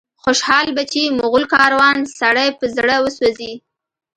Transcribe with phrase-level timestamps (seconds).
[0.23, 3.53] خوشال بچي، مغول کاروان، سړی په زړه وسوځي